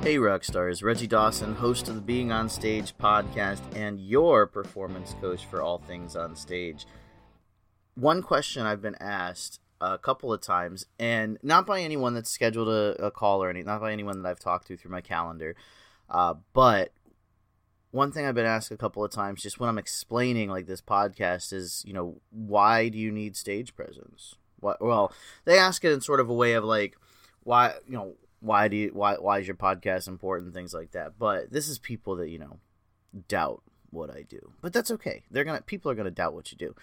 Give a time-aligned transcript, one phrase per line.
[0.00, 0.80] Hey, rock stars!
[0.82, 5.78] Reggie Dawson, host of the Being on Stage podcast, and your performance coach for all
[5.78, 6.86] things on stage.
[7.94, 12.68] One question I've been asked a couple of times, and not by anyone that's scheduled
[12.68, 15.56] a, a call or any, not by anyone that I've talked to through my calendar,
[16.08, 16.92] uh, but
[17.90, 20.80] one thing I've been asked a couple of times, just when I'm explaining like this
[20.80, 24.36] podcast, is you know why do you need stage presence?
[24.60, 24.80] What?
[24.80, 25.12] Well,
[25.44, 26.96] they ask it in sort of a way of like,
[27.42, 30.54] why you know why do you why why is your podcast important?
[30.54, 31.18] Things like that.
[31.18, 32.58] But this is people that you know
[33.28, 35.24] doubt what I do, but that's okay.
[35.30, 36.74] They're gonna people are gonna doubt what you do.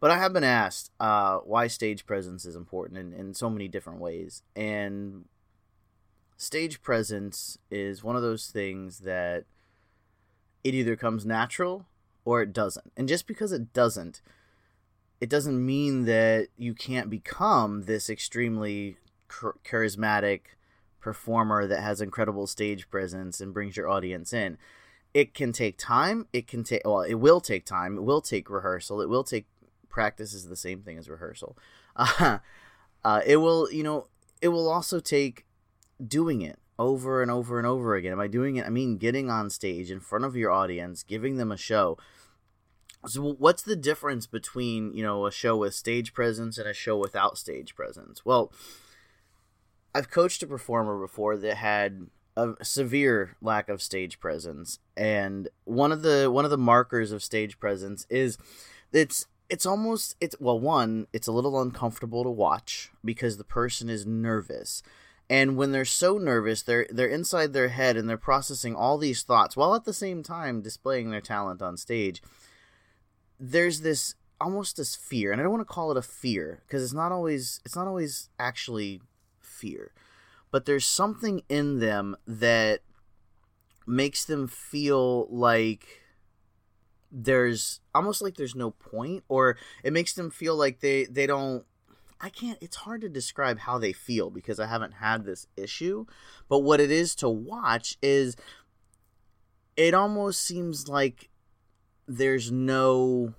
[0.00, 3.66] But I have been asked uh, why stage presence is important in, in so many
[3.66, 4.42] different ways.
[4.54, 5.24] And
[6.36, 9.44] stage presence is one of those things that
[10.62, 11.86] it either comes natural
[12.24, 12.92] or it doesn't.
[12.96, 14.22] And just because it doesn't,
[15.20, 18.98] it doesn't mean that you can't become this extremely
[19.28, 20.40] charismatic
[21.00, 24.58] performer that has incredible stage presence and brings your audience in.
[25.14, 26.26] It can take time.
[26.32, 27.96] It can take, well, it will take time.
[27.96, 29.00] It will take rehearsal.
[29.00, 29.46] It will take
[29.88, 31.56] practice is the same thing as rehearsal.
[31.96, 32.38] Uh,
[33.04, 34.06] uh, it will, you know,
[34.40, 35.46] it will also take
[36.06, 38.18] doing it over and over and over again.
[38.18, 38.66] I doing it?
[38.66, 41.98] I mean, getting on stage in front of your audience, giving them a show.
[43.06, 46.96] So, what's the difference between you know a show with stage presence and a show
[46.96, 48.24] without stage presence?
[48.24, 48.52] Well,
[49.98, 55.90] I've coached a performer before that had a severe lack of stage presence, and one
[55.90, 58.38] of the one of the markers of stage presence is
[58.92, 63.88] it's it's almost it's well one it's a little uncomfortable to watch because the person
[63.88, 64.84] is nervous.
[65.28, 69.24] And when they're so nervous they're they're inside their head and they're processing all these
[69.24, 72.22] thoughts while at the same time displaying their talent on stage.
[73.40, 76.80] There's this almost this fear and i don't want to call it a fear because
[76.80, 79.00] it's not always it's not always actually
[79.58, 79.92] fear.
[80.50, 82.80] But there's something in them that
[83.86, 86.02] makes them feel like
[87.10, 91.64] there's almost like there's no point or it makes them feel like they they don't
[92.20, 96.04] I can't it's hard to describe how they feel because I haven't had this issue.
[96.48, 98.36] But what it is to watch is
[99.76, 101.30] it almost seems like
[102.06, 103.34] there's no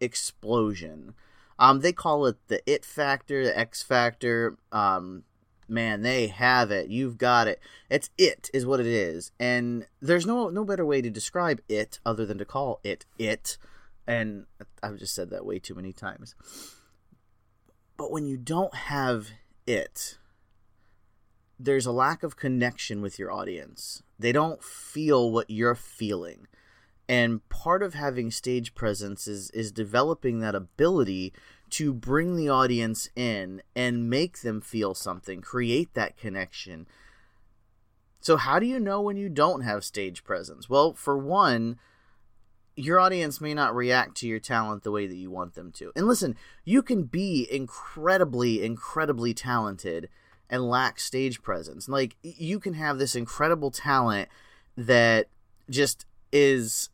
[0.00, 1.14] explosion.
[1.58, 4.56] Um they call it the it factor the x factor.
[4.70, 5.24] Um
[5.68, 6.88] man they have it.
[6.88, 7.60] You've got it.
[7.90, 9.32] It's it is what it is.
[9.38, 13.58] And there's no no better way to describe it other than to call it it.
[14.06, 14.46] And
[14.82, 16.34] i've just said that way too many times.
[17.96, 19.28] But when you don't have
[19.66, 20.18] it
[21.64, 24.02] there's a lack of connection with your audience.
[24.18, 26.48] They don't feel what you're feeling.
[27.08, 31.32] And part of having stage presence is is developing that ability
[31.72, 36.86] to bring the audience in and make them feel something, create that connection.
[38.20, 40.68] So, how do you know when you don't have stage presence?
[40.68, 41.78] Well, for one,
[42.76, 45.92] your audience may not react to your talent the way that you want them to.
[45.96, 50.10] And listen, you can be incredibly, incredibly talented
[50.50, 51.88] and lack stage presence.
[51.88, 54.28] Like, you can have this incredible talent
[54.76, 55.28] that
[55.70, 56.90] just is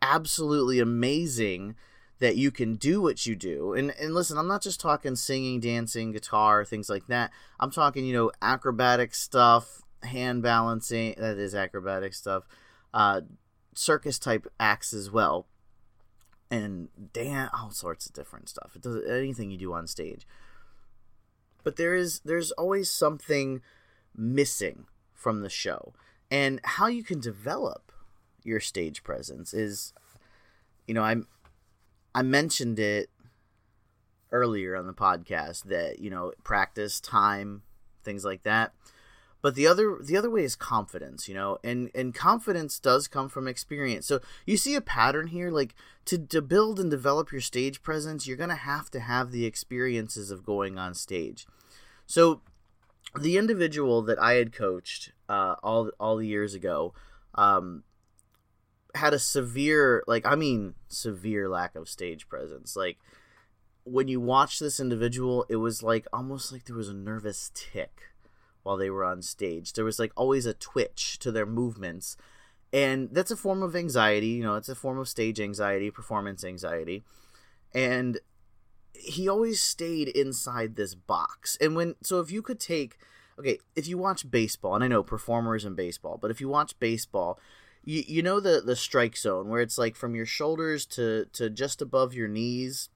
[0.00, 1.74] absolutely amazing
[2.18, 3.74] that you can do what you do.
[3.74, 7.30] And and listen, I'm not just talking singing, dancing, guitar, things like that.
[7.60, 12.44] I'm talking, you know, acrobatic stuff, hand balancing, that is acrobatic stuff.
[12.94, 13.22] Uh
[13.74, 15.46] circus type acts as well.
[16.50, 18.72] And dance all sorts of different stuff.
[18.74, 20.26] It does anything you do on stage.
[21.64, 23.60] But there is there's always something
[24.16, 25.92] missing from the show.
[26.30, 27.92] And how you can develop
[28.42, 29.92] your stage presence is
[30.86, 31.26] you know, I'm
[32.16, 33.10] I mentioned it
[34.32, 37.60] earlier on the podcast that you know practice time
[38.04, 38.72] things like that.
[39.42, 43.28] But the other the other way is confidence you know and and confidence does come
[43.28, 44.06] from experience.
[44.06, 45.74] So you see a pattern here like
[46.06, 49.44] to to build and develop your stage presence you're going to have to have the
[49.44, 51.46] experiences of going on stage.
[52.06, 52.40] So
[53.14, 56.94] the individual that i had coached uh, all all the years ago
[57.34, 57.82] um,
[58.96, 62.98] had a severe like i mean severe lack of stage presence like
[63.84, 68.12] when you watch this individual it was like almost like there was a nervous tic
[68.62, 72.16] while they were on stage there was like always a twitch to their movements
[72.72, 74.28] and that's a form of anxiety.
[74.28, 77.04] You know, it's a form of stage anxiety, performance anxiety,
[77.72, 78.18] and
[78.92, 81.56] he always stayed inside this box.
[81.60, 82.98] And when so if you could take
[83.38, 86.78] okay, if you watch baseball, and I know performers in baseball, but if you watch
[86.78, 87.38] baseball,
[87.86, 91.48] you, you know the the strike zone where it's like from your shoulders to to
[91.48, 92.90] just above your knees.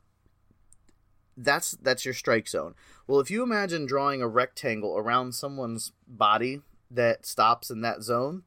[1.36, 2.74] That's that's your strike zone.
[3.06, 6.60] Well, if you imagine drawing a rectangle around someone's body
[6.90, 8.42] that stops in that zone,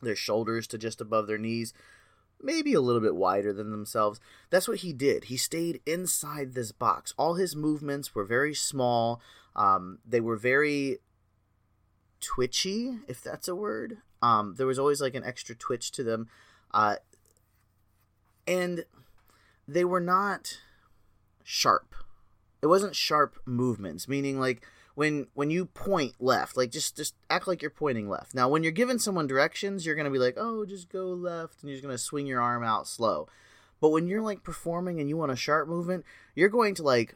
[0.00, 1.74] their shoulders to just above their knees,
[2.40, 4.20] maybe a little bit wider than themselves.
[4.50, 5.24] That's what he did.
[5.24, 7.12] He stayed inside this box.
[7.18, 9.20] All his movements were very small.
[9.56, 10.98] Um, they were very
[12.20, 13.98] twitchy, if that's a word.
[14.24, 16.28] Um, there was always like an extra twitch to them,
[16.72, 16.96] uh,
[18.46, 18.86] and
[19.68, 20.60] they were not
[21.42, 21.94] sharp.
[22.62, 27.46] It wasn't sharp movements, meaning like when when you point left, like just just act
[27.46, 28.34] like you're pointing left.
[28.34, 31.68] Now, when you're giving someone directions, you're gonna be like, oh, just go left, and
[31.68, 33.28] you're just gonna swing your arm out slow.
[33.78, 37.14] But when you're like performing and you want a sharp movement, you're going to like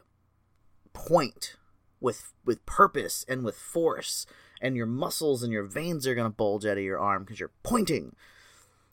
[0.93, 1.55] point
[1.99, 4.27] with with purpose and with force
[4.61, 7.39] and your muscles and your veins are going to bulge out of your arm because
[7.39, 8.15] you're pointing.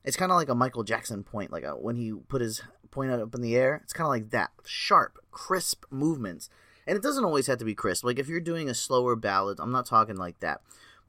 [0.05, 3.11] It's kind of like a Michael Jackson point, like a, when he put his point
[3.11, 3.81] up in the air.
[3.83, 6.49] It's kind of like that sharp, crisp movements.
[6.87, 8.05] And it doesn't always have to be crisp.
[8.05, 10.61] Like if you're doing a slower ballad, I'm not talking like that.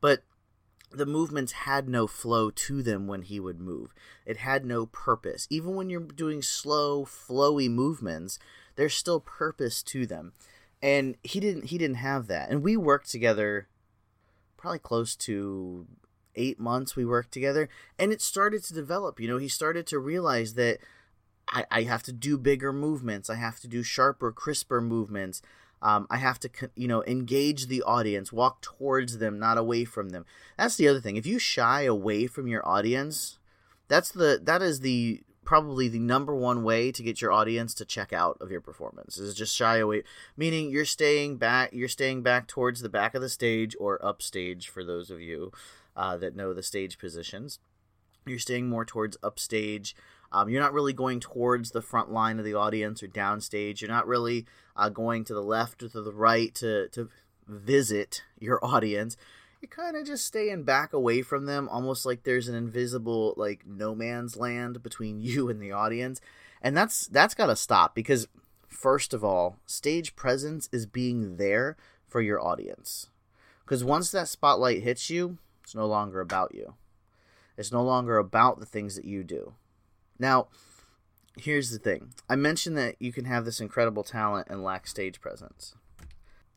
[0.01, 0.24] But
[0.92, 3.94] the movements had no flow to them when he would move.
[4.25, 5.48] It had no purpose.
[5.50, 8.39] Even when you're doing slow, flowy movements,
[8.75, 10.33] there's still purpose to them.
[10.81, 12.50] And he didn't he didn't have that.
[12.50, 13.68] And we worked together
[14.57, 15.88] probably close to
[16.36, 17.68] eight months we worked together
[17.98, 19.19] and it started to develop.
[19.19, 20.80] You know he started to realize that
[21.50, 23.30] I, I have to do bigger movements.
[23.30, 25.42] I have to do sharper crisper movements.
[25.80, 30.09] Um, i have to you know engage the audience walk towards them not away from
[30.09, 30.25] them.
[30.57, 31.18] That's the other thing.
[31.18, 33.38] If you shy away from your audience
[33.88, 37.86] that's the that is the probably the number one way to get your audience to
[37.86, 40.04] check out of your performance is just shy away
[40.36, 44.68] meaning you're staying back you're staying back towards the back of the stage or upstage
[44.68, 45.52] for those of you
[45.98, 47.60] uh, that know the stage positions.
[48.26, 49.96] You're staying more towards upstage.
[50.32, 53.82] Um, you're not really going towards the front line of the audience or downstage.
[53.82, 54.46] You're not really
[54.76, 57.10] uh, going to the left or to the right to, to
[57.48, 59.18] visit your audience
[59.69, 63.94] kind of just staying back away from them, almost like there's an invisible like no
[63.94, 66.22] man's land between you and the audience,
[66.62, 68.28] and that's that's got to stop because
[68.68, 71.75] first of all, stage presence is being there
[72.08, 73.10] for your audience.
[73.64, 76.75] Because once that spotlight hits you, it's no longer about you.
[77.58, 79.54] It's no longer about the things that you do.
[80.19, 80.48] Now,
[81.38, 85.19] here's the thing I mentioned that you can have this incredible talent and lack stage
[85.19, 85.75] presence.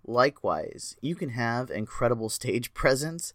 [0.06, 3.32] Likewise, you can have incredible stage presence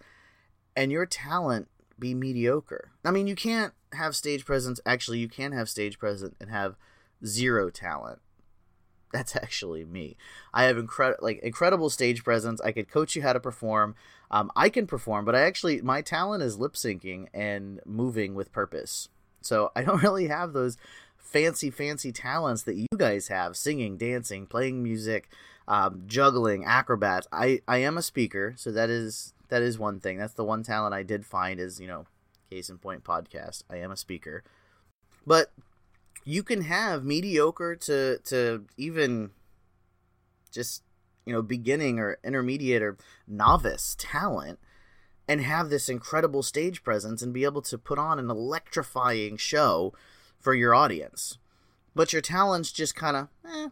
[0.75, 2.91] and your talent be mediocre.
[3.03, 4.79] I mean, you can't have stage presence.
[4.85, 6.75] Actually, you can have stage presence and have
[7.25, 8.19] zero talent.
[9.13, 10.17] That's actually me.
[10.53, 12.59] I have incredible, like incredible stage presence.
[12.61, 13.95] I could coach you how to perform.
[14.31, 18.51] Um, I can perform, but I actually my talent is lip syncing and moving with
[18.51, 19.09] purpose.
[19.41, 20.77] So I don't really have those
[21.17, 25.29] fancy, fancy talents that you guys have: singing, dancing, playing music
[25.67, 27.27] um, juggling, acrobats.
[27.31, 30.17] I I am a speaker, so that is that is one thing.
[30.17, 32.05] That's the one talent I did find is you know,
[32.49, 33.63] case in point podcast.
[33.69, 34.43] I am a speaker,
[35.25, 35.51] but
[36.23, 39.31] you can have mediocre to to even
[40.51, 40.83] just
[41.25, 44.59] you know beginning or intermediate or novice talent
[45.27, 49.93] and have this incredible stage presence and be able to put on an electrifying show
[50.39, 51.37] for your audience
[51.95, 53.69] but your talents just kind of eh,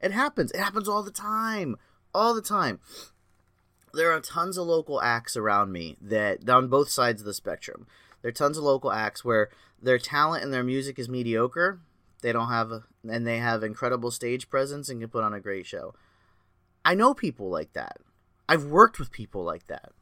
[0.00, 0.50] it happens.
[0.52, 1.76] It happens all the time.
[2.14, 2.80] All the time.
[3.92, 7.86] There are tons of local acts around me that on both sides of the spectrum.
[8.22, 9.48] There are tons of local acts where
[9.80, 11.80] their talent and their music is mediocre.
[12.22, 15.40] They don't have a, and they have incredible stage presence and can put on a
[15.40, 15.94] great show.
[16.84, 17.98] I know people like that.
[18.48, 19.92] I've worked with people like that.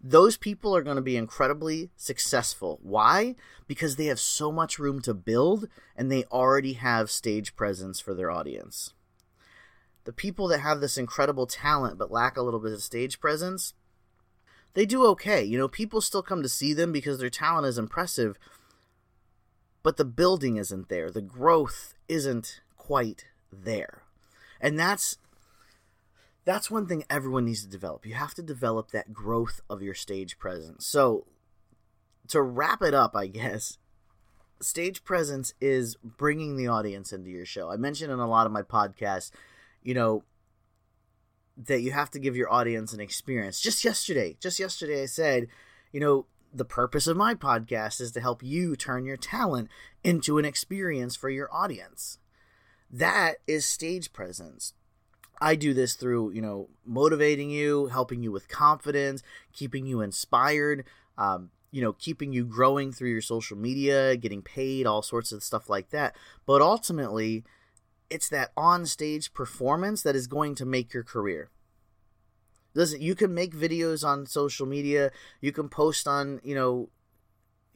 [0.00, 2.78] Those people are going to be incredibly successful.
[2.82, 3.34] Why?
[3.66, 8.14] Because they have so much room to build and they already have stage presence for
[8.14, 8.94] their audience
[10.08, 13.74] the people that have this incredible talent but lack a little bit of stage presence,
[14.72, 15.44] they do okay.
[15.44, 18.38] You know, people still come to see them because their talent is impressive,
[19.82, 21.10] but the building isn't there.
[21.10, 24.04] The growth isn't quite there.
[24.62, 25.18] And that's
[26.46, 28.06] that's one thing everyone needs to develop.
[28.06, 30.86] You have to develop that growth of your stage presence.
[30.86, 31.26] So
[32.28, 33.76] to wrap it up, I guess,
[34.58, 37.70] stage presence is bringing the audience into your show.
[37.70, 39.32] I mentioned in a lot of my podcasts
[39.88, 40.22] you know,
[41.56, 43.58] that you have to give your audience an experience.
[43.58, 45.46] Just yesterday, just yesterday, I said,
[45.92, 49.70] you know, the purpose of my podcast is to help you turn your talent
[50.04, 52.18] into an experience for your audience.
[52.90, 54.74] That is stage presence.
[55.40, 59.22] I do this through, you know, motivating you, helping you with confidence,
[59.54, 60.84] keeping you inspired,
[61.16, 65.42] um, you know, keeping you growing through your social media, getting paid, all sorts of
[65.42, 66.14] stuff like that.
[66.44, 67.44] But ultimately,
[68.10, 71.50] it's that on stage performance that is going to make your career.
[72.74, 75.10] Listen, you can make videos on social media,
[75.40, 76.90] you can post on, you know,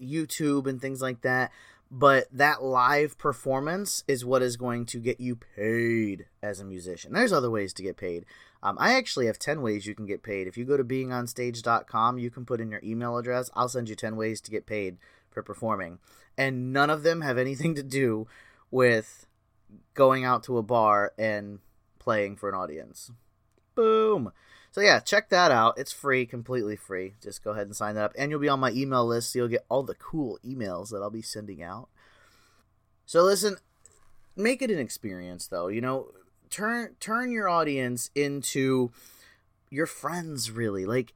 [0.00, 1.50] YouTube and things like that,
[1.90, 7.12] but that live performance is what is going to get you paid as a musician.
[7.12, 8.24] There's other ways to get paid.
[8.62, 10.46] Um, I actually have 10 ways you can get paid.
[10.46, 13.50] If you go to beingonstage.com, you can put in your email address.
[13.54, 14.96] I'll send you 10 ways to get paid
[15.30, 15.98] for performing.
[16.38, 18.26] And none of them have anything to do
[18.70, 19.26] with
[19.94, 21.60] going out to a bar and
[21.98, 23.10] playing for an audience.
[23.74, 24.32] Boom.
[24.70, 25.74] So yeah, check that out.
[25.76, 27.14] It's free, completely free.
[27.22, 29.40] Just go ahead and sign that up, and you'll be on my email list, so
[29.40, 31.88] you'll get all the cool emails that I'll be sending out.
[33.04, 33.56] So listen,
[34.34, 35.68] make it an experience, though.
[35.68, 36.12] You know,
[36.48, 38.90] turn turn your audience into
[39.68, 40.50] your friends.
[40.50, 41.12] Really, like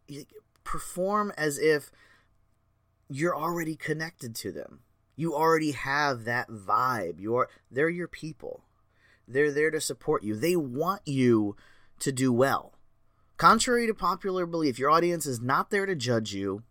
[0.62, 1.90] perform as if
[3.08, 4.80] you're already connected to them.
[5.16, 7.18] You already have that vibe.
[7.18, 8.62] You're they're your people.
[9.26, 10.36] They're there to support you.
[10.36, 11.56] They want you
[11.98, 12.76] to do well
[13.36, 16.62] Contrary to popular belief, your audience is not there to judge you.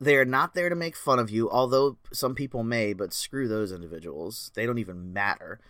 [0.00, 3.46] They are not there to make fun of you, although some people may, but screw
[3.46, 4.50] those individuals.
[4.54, 5.60] They don't even matter.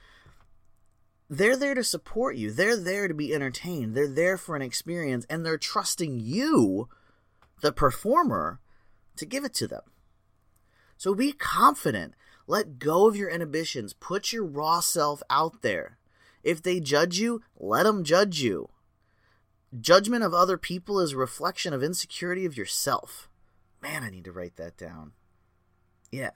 [1.28, 2.52] They're there to support you.
[2.52, 3.96] They're there to be entertained.
[3.96, 6.88] They're there for an experience, and they're trusting you,
[7.62, 8.60] the performer,
[9.16, 9.82] to give it to them.
[10.96, 12.14] So be confident.
[12.46, 13.92] Let go of your inhibitions.
[13.92, 15.98] Put your raw self out there.
[16.42, 18.70] If they judge you, let them judge you.
[19.78, 23.28] Judgment of other people is a reflection of insecurity of yourself.
[23.82, 25.12] Man, I need to write that down.
[26.10, 26.30] Yeah.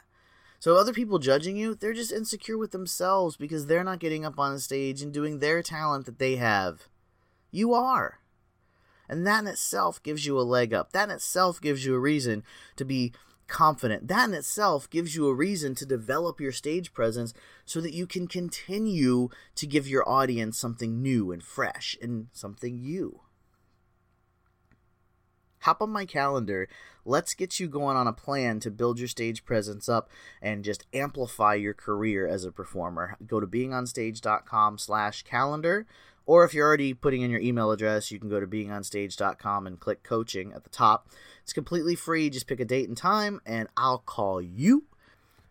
[0.58, 4.38] So other people judging you, they're just insecure with themselves because they're not getting up
[4.38, 6.88] on a stage and doing their talent that they have.
[7.50, 8.18] You are.
[9.08, 10.92] And that in itself gives you a leg up.
[10.92, 12.44] That in itself gives you a reason
[12.76, 13.12] to be
[13.50, 14.08] confident.
[14.08, 17.34] That in itself gives you a reason to develop your stage presence
[17.66, 22.78] so that you can continue to give your audience something new and fresh and something
[22.78, 23.20] you.
[25.60, 26.68] Hop on my calendar.
[27.04, 30.86] Let's get you going on a plan to build your stage presence up and just
[30.92, 33.16] amplify your career as a performer.
[33.26, 35.86] Go to beingonstage.com slash calendar.
[36.26, 39.80] Or if you're already putting in your email address, you can go to beingonstage.com and
[39.80, 41.08] click coaching at the top.
[41.42, 42.30] It's completely free.
[42.30, 44.84] Just pick a date and time, and I'll call you.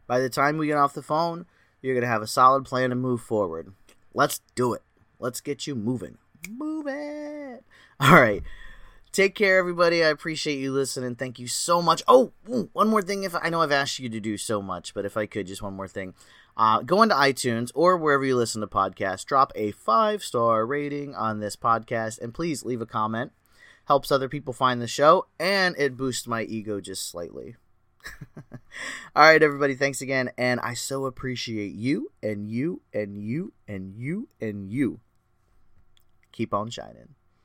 [0.07, 1.45] By the time we get off the phone,
[1.81, 3.73] you're going to have a solid plan to move forward.
[4.13, 4.81] Let's do it.
[5.19, 6.17] Let's get you moving.
[6.49, 7.65] Move it.
[7.99, 8.41] All right.
[9.11, 10.03] Take care, everybody.
[10.03, 11.15] I appreciate you listening.
[11.15, 12.03] Thank you so much.
[12.07, 12.31] Oh,
[12.73, 13.23] one more thing.
[13.23, 15.63] If I know I've asked you to do so much, but if I could, just
[15.63, 16.13] one more thing.
[16.55, 19.25] Uh, go into iTunes or wherever you listen to podcasts.
[19.25, 23.31] Drop a five star rating on this podcast, and please leave a comment.
[23.85, 27.55] Helps other people find the show, and it boosts my ego just slightly.
[29.15, 29.73] All right, everybody.
[29.73, 34.99] Thanks again, and I so appreciate you and you and you and you and you.
[36.31, 37.15] Keep on shining.